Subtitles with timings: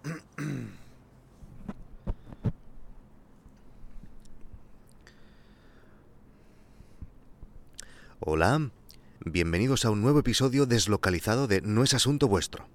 [8.20, 8.70] Hola,
[9.24, 12.66] bienvenidos a un nuevo episodio deslocalizado de No es asunto vuestro.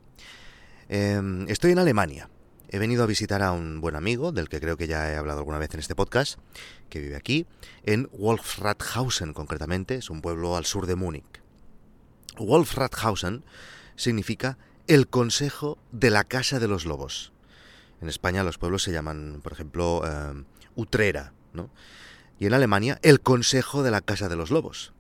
[0.90, 2.30] Em, estoy en Alemania.
[2.70, 5.40] He venido a visitar a un buen amigo, del que creo que ya he hablado
[5.40, 6.40] alguna vez en este podcast,
[6.90, 7.48] que vive aquí,
[7.84, 11.42] en Wolfrathausen concretamente, es un pueblo al sur de Múnich.
[12.38, 13.46] Wolfrathausen
[13.96, 14.58] significa
[14.88, 17.34] el Consejo de la Casa de los Lobos.
[18.02, 20.44] En España los pueblos se llaman, por ejemplo, eh,
[20.76, 21.70] Utrera, ¿no?
[22.40, 24.94] Y en Alemania, el Consejo de la Casa de los Lobos.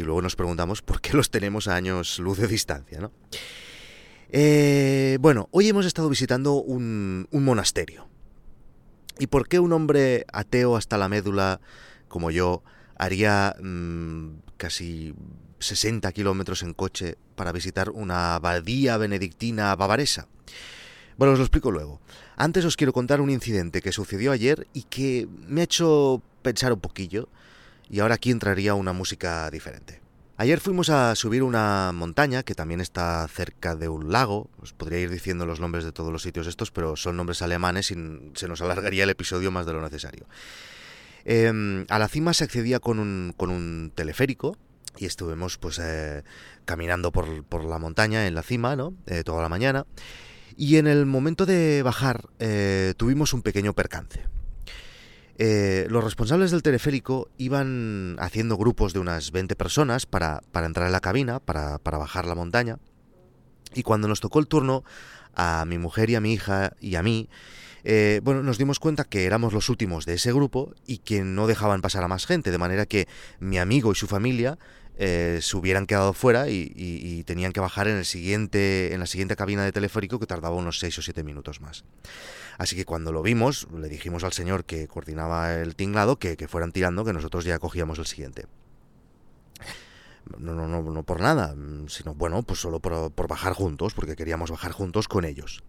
[0.00, 3.12] Y luego nos preguntamos por qué los tenemos a años luz de distancia, ¿no?
[4.30, 8.08] Eh, bueno, hoy hemos estado visitando un, monasterio.
[9.18, 11.60] ¿Y por qué un hombre ateo hasta la médula
[12.08, 12.62] como yo
[13.00, 15.14] haría mm, casi
[15.58, 20.28] 60 kilómetros en coche para visitar una abadía benedictina bavaresa?
[21.16, 22.00] Bueno, os lo explico luego.
[22.36, 26.72] Antes os quiero contar un incidente que sucedió ayer y que me ha hecho pensar
[26.72, 27.28] un poquillo,
[27.88, 30.00] y ahora aquí entraría una música diferente.
[30.36, 34.48] Ayer fuimos a subir una montaña que también está cerca de un lago.
[34.62, 37.90] Os podría ir diciendo los nombres de todos los sitios estos, pero son nombres alemanes
[37.90, 37.96] y
[38.34, 40.26] se nos alargaría el episodio más de lo necesario.
[41.24, 44.56] Em, a la cima se accedía con un, con un teleférico
[44.98, 46.22] y estuvimos pues eh,
[46.64, 48.94] caminando por, la montaña en la cima, ¿no?
[49.06, 49.86] Eh, toda la mañana.
[50.56, 54.26] Y en el momento de bajar eh, tuvimos un pequeño percance.
[55.88, 61.00] Los responsables del teleférico iban haciendo grupos de unas 20 personas para, entrar en la
[61.00, 62.78] cabina, para, bajar la montaña.
[63.72, 64.84] Y cuando nos tocó el turno
[65.34, 67.28] a mi mujer y a mi hija y a mí,
[67.84, 71.46] eh, bueno, nos dimos cuenta que éramos los últimos de ese grupo y que no
[71.46, 74.58] dejaban pasar a más gente, de manera que mi amigo y su familia
[75.02, 79.34] eh, se hubieran quedado fuera y, tenían que bajar en, el siguiente, en la siguiente
[79.34, 81.84] cabina de teleférico que tardaba unos 6 o 7 minutos más.
[82.58, 86.72] Así que cuando lo vimos, le dijimos al señor que coordinaba el tinglado que, fueran
[86.72, 88.44] tirando, que nosotros ya cogíamos el siguiente.
[90.38, 91.54] No, no, no, no por nada,
[91.88, 95.62] sino bueno, pues solo por, por bajar juntos, porque queríamos bajar juntos con ellos.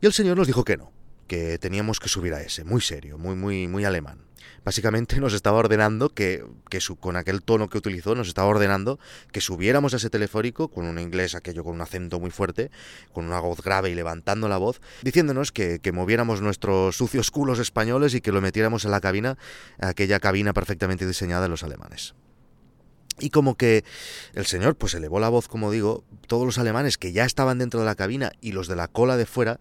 [0.00, 0.92] Y el señor nos dijo que no,
[1.26, 4.30] que teníamos que subir a ese, muy serio, muy, muy, muy alemán
[4.64, 6.44] básicamente nos estaba ordenando que,
[7.00, 8.98] con aquel tono que utilizó, nos estaba ordenando
[9.32, 12.70] que subiéramos a ese teleférico con un inglés aquello con un acento muy fuerte,
[13.12, 18.14] con una voz grave y levantando la voz, diciéndonos que, moviéramos nuestros sucios culos españoles
[18.14, 19.36] y que lo metiéramos en la cabina,
[19.80, 22.14] aquella cabina perfectamente diseñada de los alemanes.
[23.20, 23.84] Y como que
[24.34, 27.80] el señor pues elevó la voz, como digo, todos los alemanes que ya estaban dentro
[27.80, 29.60] de la cabina y los de la cola de fuera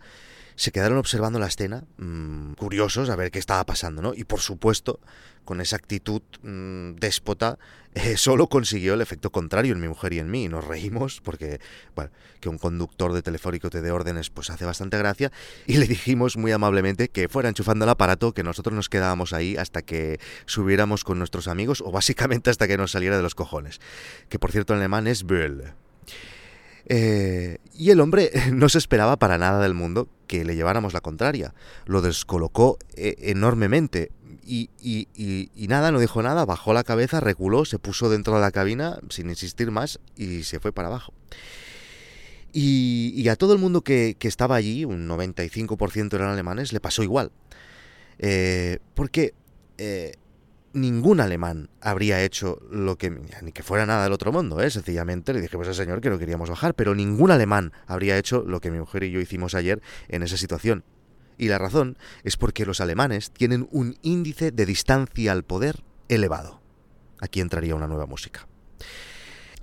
[0.59, 4.13] se quedaron observando la escena, mm, curiosos a ver qué estaba pasando, ¿no?
[4.13, 4.99] Y por supuesto,
[5.45, 7.57] con esa actitud mm, déspota,
[7.93, 10.43] eh, solo consiguió el efecto contrario en mi mujer y en mí.
[10.43, 11.61] Y nos reímos porque,
[11.95, 12.11] bueno,
[12.41, 15.31] que un conductor de telefónico te dé órdenes, pues hace bastante gracia.
[15.65, 19.55] Y le dijimos muy amablemente que fuera enchufando el aparato, que nosotros nos quedábamos ahí
[19.55, 23.79] hasta que subiéramos con nuestros amigos, o básicamente hasta que nos saliera de los cojones.
[24.27, 25.71] Que por cierto en alemán es Böll.
[26.85, 31.01] Eh, y el hombre no se esperaba para nada del mundo que le lleváramos la
[31.01, 31.55] contraria.
[31.85, 34.11] Lo descolocó eh, enormemente.
[34.45, 34.69] Y,
[35.67, 39.29] nada, no dijo nada, bajó la cabeza, reculó, se puso dentro de la cabina sin
[39.29, 41.13] insistir más y se fue para abajo.
[42.53, 47.31] Y, a todo el mundo que, estaba allí, un 95% eran alemanes, le pasó igual.
[48.19, 49.33] Eh, porque
[50.73, 53.09] ningún alemán habría hecho lo que,
[53.41, 54.69] ni que fuera nada del otro mundo, ¿eh?
[54.69, 58.59] sencillamente le dijimos al señor que no queríamos bajar, pero ningún alemán habría hecho lo
[58.59, 60.83] que mi mujer y yo hicimos ayer en esa situación.
[61.37, 66.61] Y la razón es porque los alemanes tienen un índice de distancia al poder elevado.
[67.21, 68.47] Aquí entraría una nueva música.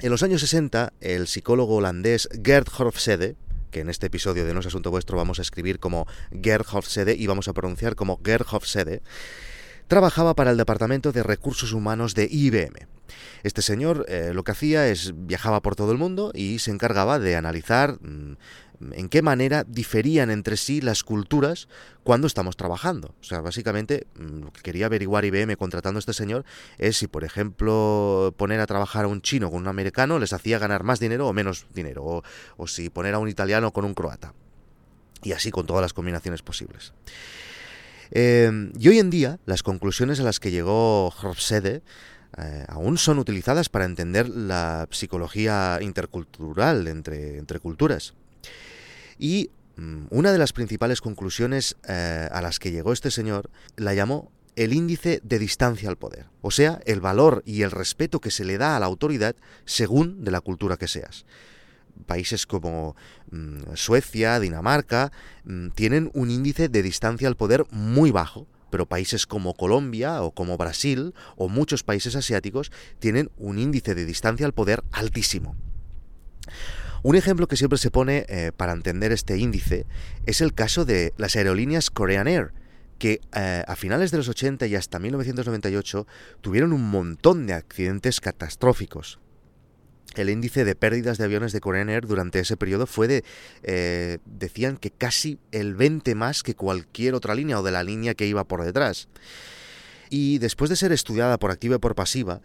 [0.00, 3.36] En los años 60, el psicólogo holandés Gerd Hofstede,
[3.70, 6.06] que en este episodio de No es Asunto Vuestro vamos a escribir como
[6.42, 9.02] Gerd Hofstede y vamos a pronunciar como Gerd Hofstede,
[9.88, 12.86] trabajaba para el Departamento de Recursos Humanos de IBM.
[13.42, 17.20] Este señor eh, lo que hacía es viajaba por todo el mundo y se encargaba
[17.20, 18.36] de analizar mm,
[18.92, 21.68] en qué manera diferían entre sí las culturas
[22.02, 23.14] cuando estamos trabajando.
[23.20, 26.44] O sea, básicamente mm, lo que quería averiguar IBM contratando a este señor
[26.78, 30.58] es si, por ejemplo, poner a trabajar a un chino con un americano les hacía
[30.58, 32.22] ganar más dinero o menos dinero, o,
[32.56, 34.34] o si poner a un italiano con un croata.
[35.22, 36.92] Y así con todas las combinaciones posibles.
[38.10, 41.82] Em, y hoy en día, las conclusiones a las que llegó Hofstede
[42.38, 48.14] eh, aún son utilizadas para entender la psicología intercultural entre, entre culturas.
[49.18, 53.94] Y mm, una de las principales conclusiones eh, a las que llegó este señor la
[53.94, 58.30] llamó el índice de distancia al poder, o sea, el valor y el respeto que
[58.30, 59.36] se le da a la autoridad
[59.66, 61.26] según de la cultura que seas.
[62.06, 62.96] Países como
[63.30, 65.12] mm, Suecia, Dinamarca,
[65.44, 70.32] mm, tienen un índice de distancia al poder muy bajo, pero países como Colombia o
[70.32, 75.56] como Brasil o muchos países asiáticos tienen un índice de distancia al poder altísimo.
[77.02, 79.86] Un ejemplo que siempre se pone eh, para entender este índice
[80.26, 82.52] es el caso de las aerolíneas Korean Air,
[82.98, 86.06] que eh, a finales de los 80 y hasta 1998
[86.40, 89.20] tuvieron un montón de accidentes catastróficos.
[90.16, 93.24] El índice de pérdidas de aviones de Korean Air durante ese periodo fue de,
[93.62, 98.14] eh, decían que casi el 20 más que cualquier otra línea o de la línea
[98.14, 99.08] que iba por detrás.
[100.08, 102.40] Y después de ser estudiada por activa y por pasiva,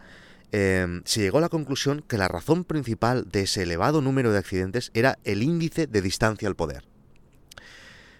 [0.52, 4.38] eh, se llegó a la conclusión que la razón principal de ese elevado número de
[4.38, 6.84] accidentes era el índice de distancia al poder.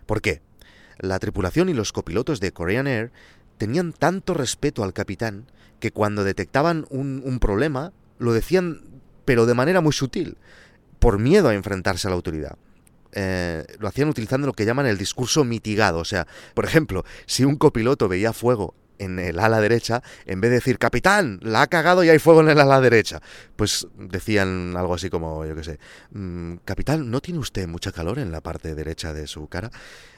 [0.06, 0.40] ¿Por qué?
[0.98, 3.12] La tripulación y los copilotos de Korean Air
[3.58, 5.46] tenían tanto respeto al capitán
[5.78, 8.80] que cuando detectaban un, problema lo decían
[9.24, 10.36] pero de manera muy sutil,
[10.98, 12.56] por miedo a enfrentarse a la autoridad.
[13.14, 15.98] Eh, lo hacían utilizando lo que llaman el discurso mitigado.
[15.98, 20.50] O sea, por ejemplo, si un copiloto veía fuego en el ala derecha, en vez
[20.50, 23.20] de decir, capitán, la ha cagado y hay fuego en el ala derecha,
[23.56, 25.78] pues decían algo así como, yo qué sé,
[26.12, 29.70] mm, capitán, ¿no tiene usted mucha calor en la parte derecha de su cara?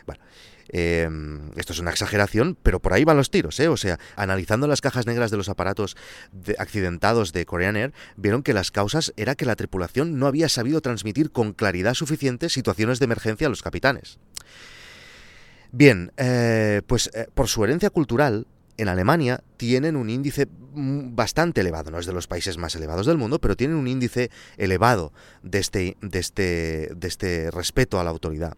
[0.06, 0.22] Bueno,
[0.69, 3.69] Em, esto es una exageración, pero por ahí van los tiros, ¿eh?
[3.69, 5.96] O sea, analizando las cajas negras de los aparatos
[6.58, 10.81] accidentados de Korean Air, vieron que las causas era que la tripulación no había sabido
[10.81, 14.19] transmitir con claridad suficiente situaciones de emergencia a los capitanes.
[15.72, 21.90] Bien, eh, pues eh, por su herencia cultural, en Alemania tienen un índice bastante elevado,
[21.90, 25.12] no es de los países más elevados del mundo, pero tienen un índice elevado
[25.42, 28.56] de este, de este, de este respeto a la autoridad.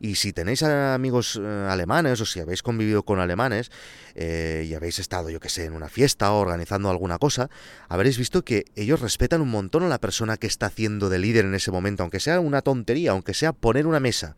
[0.00, 3.70] Y si tenéis amigos eh, alemanes o si habéis convivido con alemanes
[4.14, 7.50] eh, y habéis estado, yo que sé, en una fiesta o organizando alguna cosa,
[7.88, 11.46] habréis visto que ellos respetan un montón a la persona que está haciendo de líder
[11.46, 14.36] en ese momento, aunque sea una tontería, aunque sea poner una mesa.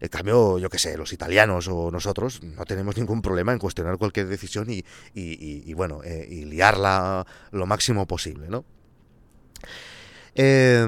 [0.00, 3.98] En cambio, yo que sé, los italianos o nosotros no tenemos ningún problema en cuestionar
[3.98, 8.64] cualquier decisión y, bueno, eh, y liarla lo máximo posible, ¿no?
[10.34, 10.86] Eh,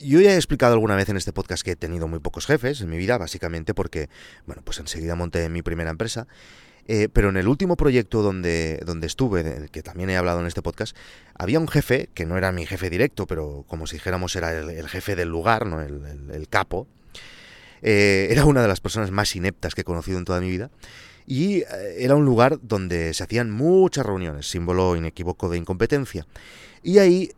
[0.00, 2.80] yo ya he explicado alguna vez en este podcast que he tenido muy pocos jefes
[2.80, 4.08] en mi vida, básicamente porque,
[4.46, 6.26] bueno, pues enseguida monté mi primera empresa.
[6.90, 10.62] Eh, pero en el último proyecto donde, donde estuve, que también he hablado en este
[10.62, 10.96] podcast,
[11.34, 14.88] había un jefe, que no era mi jefe directo, pero como si dijéramos era el,
[14.88, 15.82] jefe del lugar, ¿no?
[15.82, 16.86] el, capo.
[17.82, 20.70] Eh, era una de las personas más ineptas que he conocido en toda mi vida.
[21.26, 26.26] Y eh, era un lugar donde se hacían muchas reuniones, símbolo inequívoco de incompetencia.
[26.82, 27.30] Y ahí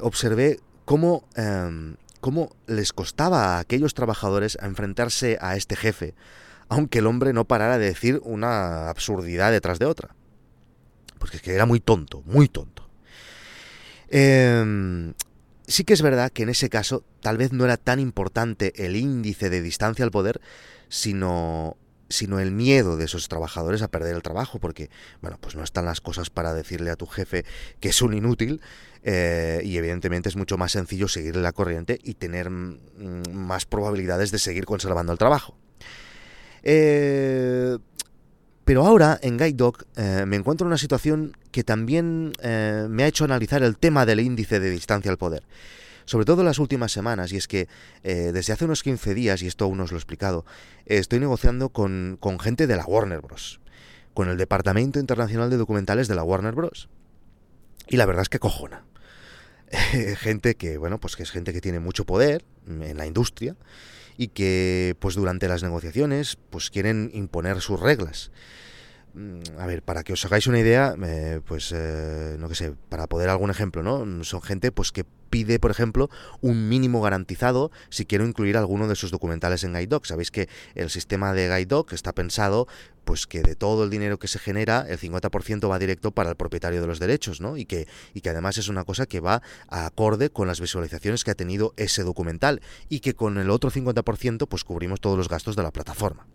[0.00, 0.58] observé
[1.36, 6.14] Em, cómo, les costaba a aquellos trabajadores enfrentarse a este jefe,
[6.68, 10.16] aunque el hombre no parara de decir una absurdidad detrás de otra.
[11.18, 12.88] Porque es que era muy tonto, muy tonto.
[14.08, 15.14] Em,
[15.70, 18.96] sí que es verdad que en ese caso tal vez no era tan importante el
[18.96, 20.40] índice de distancia al poder,
[20.88, 21.76] sino
[22.10, 24.90] sino el miedo de esos trabajadores a perder el trabajo, porque,
[25.22, 27.44] bueno, pues no están las cosas para decirle a tu jefe
[27.78, 28.60] que es un inútil,
[29.04, 34.32] eh, y evidentemente es mucho más sencillo seguir la corriente y tener mm, más probabilidades
[34.32, 35.56] de seguir conservando el trabajo.
[36.64, 37.78] Eh,
[38.70, 43.06] pero ahora en Guide Dog eh, me encuentro en una situación que también me ha
[43.08, 45.42] hecho analizar el tema del índice de distancia al poder
[46.04, 47.66] sobre todo en las últimas semanas, y es que
[48.04, 50.44] desde hace unos 15 días, y esto aún os lo he explicado,
[50.86, 53.60] estoy negociando con, con, gente de la Warner Bros.,
[54.14, 56.88] con el Departamento Internacional de Documentales de la Warner Bros.
[57.88, 58.84] Y la verdad es que cojona.
[60.18, 63.56] gente que, bueno, pues que es gente que tiene mucho poder en la industria
[64.20, 68.30] y que, pues durante las negociaciones, pues quieren imponer sus reglas.
[69.14, 72.74] Mm, a ver, para que os hagáis una idea, eh, pues eh, no que sé,
[72.90, 74.22] para poder algún ejemplo, ¿no?
[74.24, 76.10] Son gente pues que pide, por ejemplo,
[76.40, 80.90] un mínimo garantizado si quiero incluir alguno de sus documentales en Guide Sabéis que el
[80.90, 82.66] sistema de Guide está pensado
[83.04, 86.36] pues que de todo el dinero que se genera, el 50% va directo para el
[86.36, 87.56] propietario de los derechos, ¿no?
[87.56, 91.24] Y que, y que además es una cosa que va a acorde con las visualizaciones
[91.24, 95.28] que ha tenido ese documental y que con el otro 50% pues cubrimos todos los
[95.28, 96.26] gastos de la plataforma.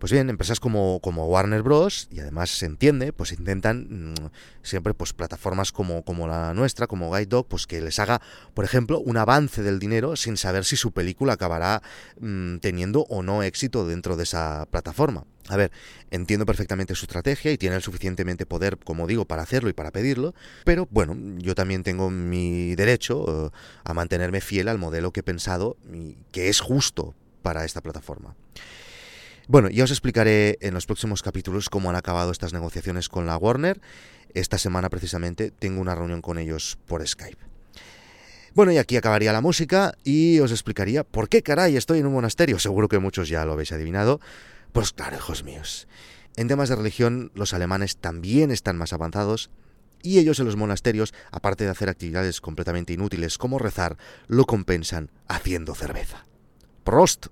[0.00, 2.08] Pues bien, empresas como, como Warner Bros.
[2.10, 4.30] y además se entiende, pues intentan mm,
[4.62, 8.22] siempre pues plataformas como, como la nuestra, como Guide Dog, pues que les haga,
[8.54, 11.82] por ejemplo, un avance del dinero sin saber si su película acabará
[12.18, 15.26] mm, teniendo o no éxito dentro de esa plataforma.
[15.48, 15.70] A ver,
[16.10, 19.90] entiendo perfectamente su estrategia y tiene el suficientemente poder, como digo, para hacerlo y para
[19.90, 23.50] pedirlo, pero bueno, yo también tengo mi derecho eh,
[23.84, 28.34] a mantenerme fiel al modelo que he pensado y que es justo para esta plataforma.
[29.50, 33.36] Bueno, ya os explicaré en los próximos capítulos cómo han acabado estas negociaciones con la
[33.36, 33.80] Warner.
[34.32, 37.44] Esta semana precisamente tengo una reunión con ellos por Skype.
[38.54, 42.12] Bueno, y aquí acabaría la música y os explicaría por qué caray estoy en un
[42.12, 42.60] monasterio.
[42.60, 44.20] Seguro que muchos ya lo habéis adivinado.
[44.70, 45.88] Pues claro, hijos míos.
[46.36, 49.50] En temas de religión, los alemanes también están más avanzados
[50.00, 53.96] y ellos en los monasterios, aparte de hacer actividades completamente inútiles como rezar,
[54.28, 56.24] lo compensan haciendo cerveza.
[56.84, 57.26] Prost.